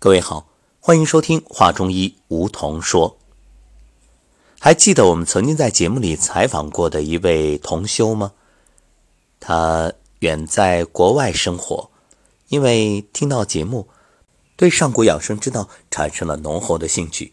[0.00, 0.48] 各位好，
[0.78, 3.18] 欢迎收听《画中医梧桐说》。
[4.60, 8.32] 还记得我们曾经在节目里采访过的一位同修吗？
[9.40, 11.90] 他远在国外生活，
[12.46, 13.88] 因为听到节目，
[14.54, 17.32] 对上古养生之道产生了浓厚的兴趣，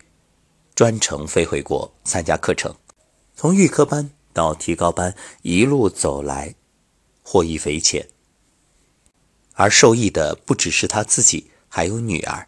[0.73, 2.75] 专程飞回国参加课程，
[3.35, 5.13] 从预科班到提高班
[5.43, 6.55] 一路走来，
[7.21, 8.09] 获益匪浅。
[9.53, 12.47] 而受益的不只是他自己，还有女儿。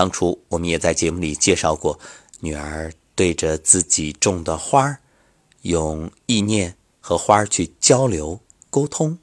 [0.00, 2.00] 当初我们也在节目里介绍过，
[2.40, 5.00] 女儿对着自己种的花儿，
[5.60, 9.18] 用意念和花儿去交流沟通。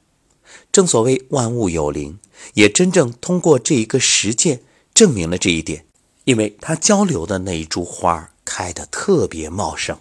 [0.70, 2.20] 正所谓万物有灵，
[2.54, 4.62] 也真正通过这一个实践
[4.94, 5.84] 证明了这一点。
[6.22, 9.98] 因为他交流的那一株花开得特别茂盛。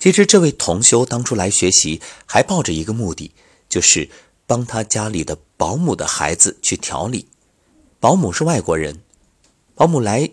[0.00, 3.30] 其实这位同修当初来学习，还抱着一个目的，
[3.68, 4.10] 就是
[4.48, 7.28] 帮他家里的保姆的孩子去调理。
[8.00, 9.00] 保姆是外国人。
[9.78, 10.28] 保姆来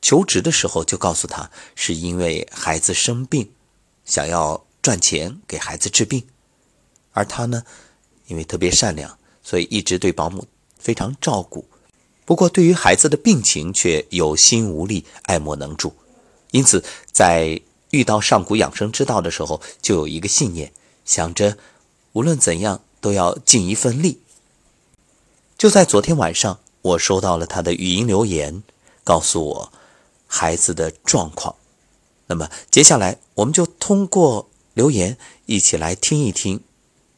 [0.00, 3.52] 求职的时候，就告诉他是因为孩子生病，
[4.04, 6.26] 想要赚钱给孩子治病。
[7.12, 7.62] 而他呢，
[8.26, 10.44] 因为特别善良，所以一直对保姆
[10.76, 11.64] 非常照顾。
[12.24, 15.94] 不过，对于孩子的病情却有心无力、爱莫能助。
[16.50, 16.82] 因此，
[17.12, 20.72] 在遇到上古养生之道的时候，就有一个信念，
[21.04, 21.56] 想着
[22.14, 24.20] 无论怎样都要尽一份力。
[25.56, 26.58] 就在昨天晚上。
[26.82, 28.62] 我收到了他的语音留言，
[29.04, 29.72] 告诉我
[30.26, 31.54] 孩子的状况。
[32.26, 35.16] 那么接下来，我们就通过留言
[35.46, 36.62] 一起来听一听，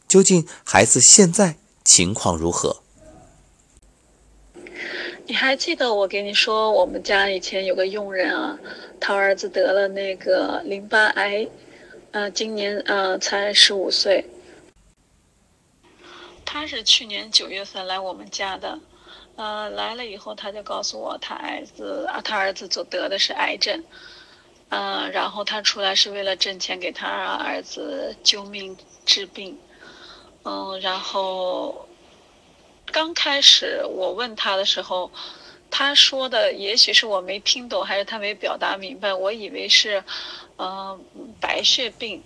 [0.06, 2.82] 究竟孩子现在情况如何？
[5.26, 8.58] 你还记得我给你说，我们家以前有个佣人啊，
[9.00, 11.48] 他儿子得了那个淋巴癌，
[12.10, 14.26] 呃，今年呃才十五岁。
[16.44, 18.78] 他是去年九月份来我们家的。
[19.36, 23.82] 呃，来了以后，他就告诉我，他儿子啊，他儿子就得的是癌症，
[24.68, 29.58] 嗯，然后他出来是为了挣钱给他儿子救命治病，
[30.44, 31.88] 嗯，然后
[32.92, 35.10] 刚开始我问他的时候，
[35.68, 40.04] 他说的也许是我没听懂，还是他没表达明白，我以为是，
[40.58, 41.04] 嗯，
[41.40, 42.22] 白血病。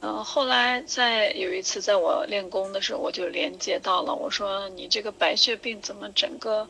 [0.00, 4.14] 嗯，后来在有一次在我练功的时候，我就连接到了。
[4.14, 6.68] 我说你这个白血病怎么整个，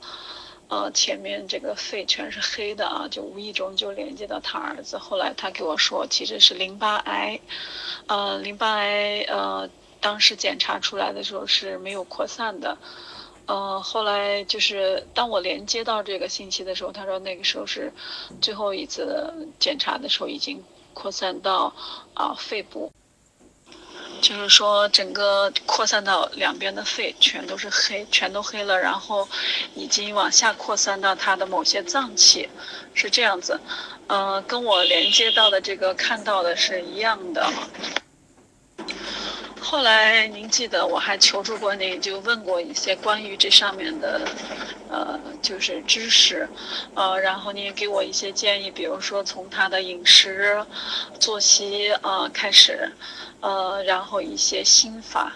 [0.68, 3.06] 呃，前面这个肺全是黑的啊？
[3.10, 4.96] 就无意中就连接到他儿子。
[4.96, 7.38] 后来他给我说，其实是淋巴癌，
[8.06, 9.68] 呃，淋巴癌，呃，
[10.00, 12.78] 当时检查出来的时候是没有扩散的，
[13.44, 17.92] 呃，后来就是当我连接到这个信息的时候，他说那个时候是
[18.40, 21.74] 最后一次检查的时候已经扩散到
[22.14, 22.90] 啊肺部。
[24.20, 29.28] 就是说，整个扩散到两边的肺全都是黑，全都黑了，然后
[29.74, 32.48] 已经往下扩散到他的某些脏器，
[32.94, 33.58] 是这样子。
[34.08, 37.50] 嗯，跟我连接到的这个看到的是一样的。
[39.60, 44.20] 后来您记得我还求助过您，就问过一些关于这上面的，
[44.90, 46.48] 呃，就是知识，
[46.94, 50.64] 呃，然后您也给我一些建议，比如说从他的饮食、
[51.20, 52.90] 作息啊开始。
[53.40, 55.32] 呃，然后一些心法，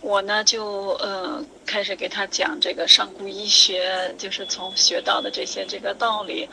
[0.00, 6.48] 我呢就呃开始给他讲这个上古医学，就是从学到的这些这个道理，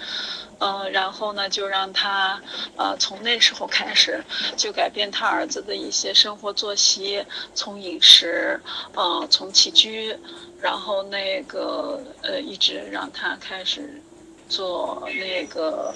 [0.60, 2.40] 呃，然后呢就让他
[2.78, 4.24] 呃从那时候开始
[4.56, 7.26] 就改变他儿子的一些生活作息，
[7.56, 8.62] 从饮食，
[8.94, 10.16] 呃，从起居，
[10.62, 14.00] 然后那个呃一直让他开始
[14.48, 15.96] 做那个。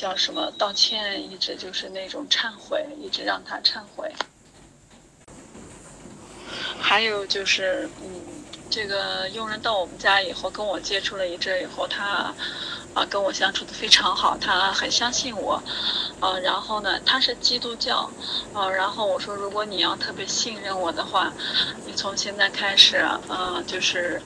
[0.00, 4.10] 叫什么道歉，一直就是那种忏悔，一直让他忏悔。
[6.80, 8.22] 还有就是，嗯，
[8.70, 12.34] 这个佣人到我们家以后，跟我接触了一阵以后，他
[12.94, 15.62] 啊跟我相处的非常好，他很相信我。
[16.22, 18.10] 嗯，然后呢，他是基督教，
[18.54, 21.30] 嗯，然后我说，如果你要特别信任我的话，
[21.86, 24.22] 你从现在开始，嗯，就是，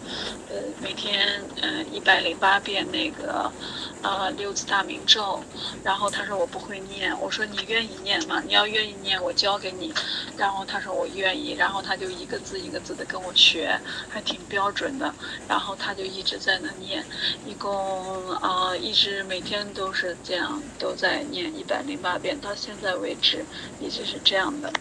[0.49, 3.51] 呃，每天，呃，一百零八遍那个，
[4.05, 5.43] 呃，六字大明咒。
[5.83, 8.43] 然后他说我不会念，我说你愿意念吗？
[8.45, 9.93] 你要愿意念，我教给你。
[10.37, 15.15] 然后他说我愿意，然后他就一个字一个字的跟我学，还挺标准的。
[15.47, 17.07] 然后他就一直在那念，
[17.45, 21.83] 一共，啊，一直每天都是这样，都在念一百。
[21.85, 23.47] 零八遍到现在为止
[23.79, 24.73] 一直是这样的，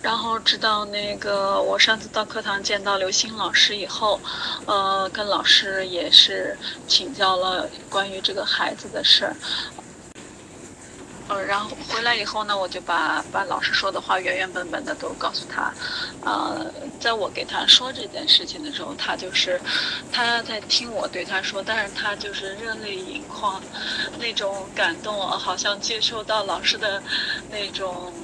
[0.00, 4.20] 然后直到那个我上次到课堂见到刘星老师以后，
[4.64, 6.56] 呃，跟老师也是
[6.86, 9.36] 请教了关于这个孩子的事儿。
[11.28, 15.74] 呃，然后回来以后呢，我就把把老师说的话原原本本的都告诉他。
[16.24, 19.60] 呃，在我给他说这件事情的时候，他就是
[20.10, 23.60] 他在听我对他说，但是他就是热泪盈眶，
[24.18, 27.02] 那种感动，好像接受到老师的
[27.50, 28.14] 那种。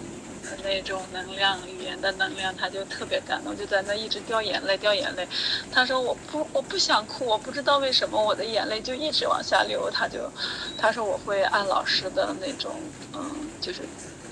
[0.64, 5.28] 那种能量，语言的能量，他就特别感动，就在那一直掉眼泪，掉眼泪。
[5.70, 10.32] 他说：“我不，我不想哭，我不知道为什么我的眼泪就一直往下流。”他就，
[10.76, 13.88] 他说：“我会按老师的那种，嗯，就是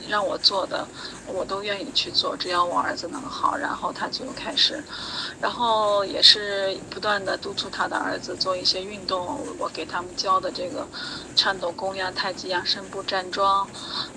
[0.08, 0.88] 让我做的，
[1.24, 4.82] 我都愿意去做，只要我儿子能好。”然后他就开始，
[5.38, 9.54] 然后也是不断的督促他的儿子做一些运动。
[9.58, 10.88] 我给他们教的这个
[11.34, 13.70] 颤抖功呀、太极养生步、站桩，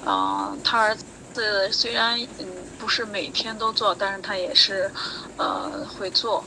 [0.08, 1.04] 嗯，他儿子。
[1.72, 2.46] 虽然嗯
[2.80, 4.92] 不是每天都做，但是他也是，
[5.38, 6.44] 呃会做。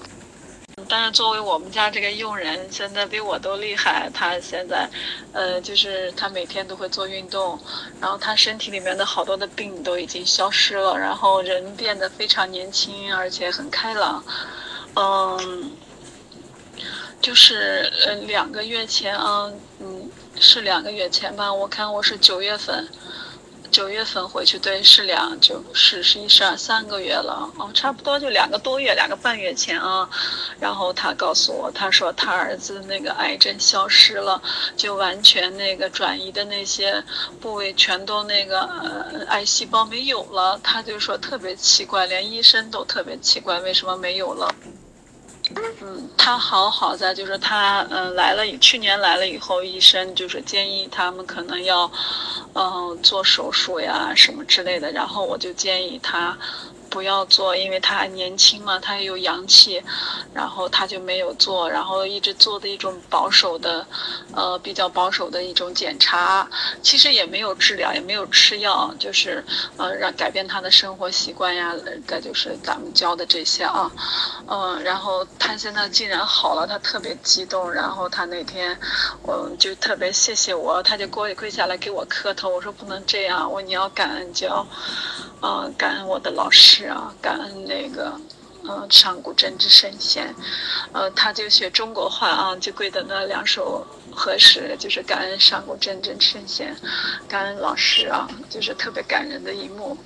[0.88, 4.08] 但是作为我们家这个佣人，现在比我都厉害。
[4.14, 4.88] 他现在，
[5.32, 7.58] 呃，就是他每天都会做运动，
[8.00, 14.24] 然后他身体里面的好多的病都已经消失了，然后人变得非常年轻，而且很开朗。
[14.94, 15.72] 嗯，
[17.20, 19.50] 就是呃两个月前啊，
[19.80, 20.08] 嗯
[20.38, 22.88] 是两个月前吧，我看我是九月份。
[23.70, 30.08] 九月份回去，对，是两九十十一十二三个月了哦，差不多就两个多月，两个半月前啊。
[30.58, 34.40] 然后他告诉我，他说他儿子那个癌症消失了，
[34.76, 37.02] 就完全那个转移的那些
[37.40, 40.58] 部位全都那个呃癌细胞没有了。
[40.62, 44.52] 他就说特别奇怪，连医生都特别奇怪，为什么没有了？
[45.80, 51.90] 嗯，他好好在就是他嗯来了，去年来了以后，医生就是建议他们可能要。
[52.54, 56.36] 嗯，做手术呀什么之类的，然后我就建议他。
[56.90, 59.82] 不要做，因为他还年轻嘛，他有阳气，
[60.34, 63.86] 然后他就没有做，然后一直做的一种保守的，
[64.34, 66.48] 呃，比较保守的一种检查，
[66.82, 69.44] 其实也没有治疗，也没有吃药，就是
[69.76, 71.74] 呃让改变他的生活习惯呀，
[72.06, 73.90] 再就是咱们教的这些啊，
[74.46, 78.78] 嗯，然后他现在竟然好了，他特别激动，然后他那天
[79.22, 84.66] 我就特别谢谢我，他就跪跪下来给我磕头，我说不能这样，我你要感恩教。
[85.40, 88.12] 啊，感恩我的老师啊，感恩那个，
[88.64, 90.34] 嗯，上古真知圣贤，
[90.92, 96.74] 呃，他就学中国话啊，就跪的那两手合十，就是感恩上古真知圣贤，
[97.28, 99.96] 感恩老师啊，就是特别感人的一幕。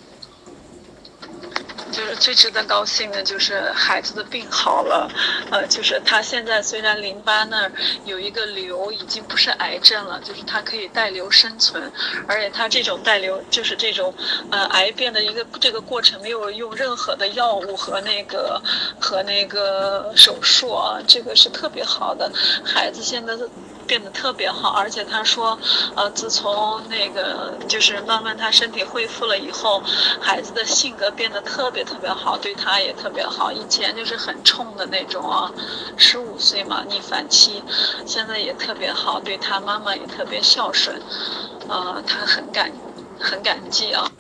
[1.93, 5.09] 就是最值得高兴的，就是孩子的病好了，
[5.51, 7.73] 呃，就是他现在虽然淋巴那儿
[8.07, 11.93] 有一个瘤，已经不是癌症了，就是他可以带瘤生存，
[12.27, 14.13] 而且他这种带瘤就是这种，
[14.51, 18.61] 呃，癌变的一个这个过程没有用任何的药物和那个
[18.99, 22.33] 和那个手术啊，这个是特别好的，
[22.65, 23.35] 孩子现在。
[23.87, 25.59] 变得特别好，而且他说，
[25.95, 29.83] 呃，自从那个就是慢慢他身体恢复了以后，
[30.21, 33.53] 孩子的性格变得特别特别好，对他也特别好。
[33.53, 35.51] 以前就是很冲的那种啊，
[35.97, 37.63] 十五岁嘛逆反期，
[38.07, 41.01] 现在也特别好，对他妈妈也特别孝顺，
[41.69, 42.73] 呃，他很感
[43.21, 44.11] 很感激啊。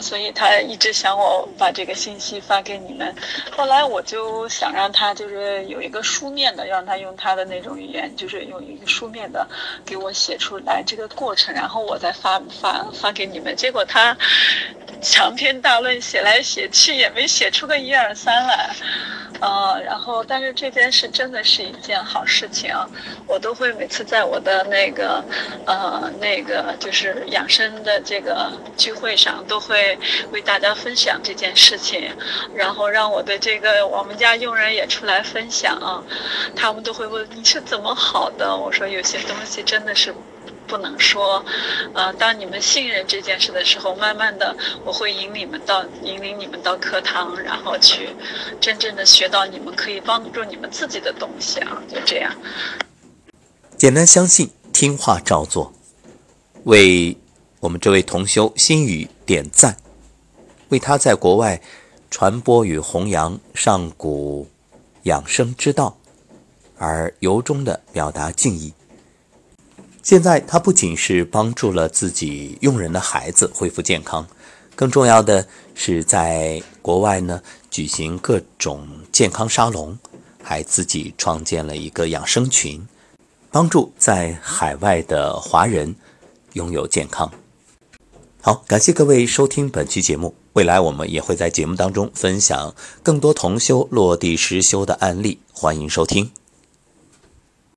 [0.00, 3.14] 所以他一直想我把这个信息发给你们，
[3.50, 9.46] 后来我就想让他就是有一个书面的，让他用他的那种语言，就是用一个书面的
[9.84, 13.54] 给我写出来这个过程，然后我再发发发给你们。
[13.56, 14.16] 结果他
[15.02, 18.70] 长篇大论写来写去也没写出个一二三来。
[19.38, 22.74] 呃，然后，但是这件事真的是一件好事情！
[23.26, 25.22] 我都会每次在我的那个，
[25.66, 29.98] 呃，那个就是养生的这个聚会上，都会
[30.32, 32.10] 为大家分享这件事情，
[32.54, 36.02] 然后让我的这个我们家佣人也出来分享，
[36.56, 38.56] 他们都会问你是怎么好的？
[38.56, 40.14] 我说有些东西真的是。
[40.66, 41.44] 不能说，
[41.94, 48.10] 呃，当你们信任这件事的时候，慢慢的，我会引你们到引领你们到课堂，然后去
[48.60, 52.34] 真正的学到你们可以帮助你们自己的东西啊，就这样。
[53.76, 55.72] 简单相信，听话照做，
[56.64, 57.16] 为
[57.60, 59.76] 我们这位同修心语点赞，
[60.68, 61.60] 为他在国外
[62.10, 64.48] 传播与弘扬上古
[65.02, 65.96] 养生之道
[66.78, 68.72] 而由衷的表达敬意。
[70.06, 74.24] 现在他不仅是帮助了自己佣人的孩子恢复健康，
[74.76, 75.44] 更重要的
[75.74, 79.98] 是在国外呢举行各种健康沙龙，
[80.40, 82.86] 还自己创建了一个养生群，
[83.50, 85.92] 帮助在海外的华人
[86.52, 87.28] 拥有健康。
[88.40, 92.72] 好，感谢各位收听本期节目，未来我们也会在节目当中分享
[93.02, 96.30] 更多同修落地实修的案例，欢迎收听。